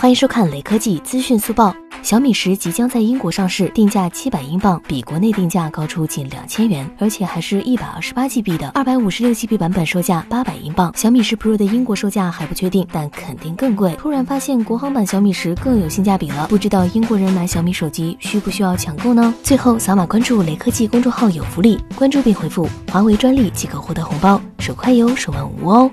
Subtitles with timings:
[0.00, 1.74] 欢迎收看雷科技资讯速报。
[2.04, 10.92] 小米十即将在英国上市定价七百英镑比国内定价高出近两千元而且还是一百二十八 gb 的二百五十六 gb 版本售价八百英镑。
[10.96, 13.92] 小米十 pro 的英国售价还不确定但肯定更贵。
[13.98, 19.34] 突然发现国行版小米十更有性价比了不知道英国人买小米手机需不需要抢购呢？
[19.42, 21.76] 最后扫码关注雷科技公众号有福利。
[21.96, 25.90] 关注并回复华为专利即可获得红包手快有手慢无哦。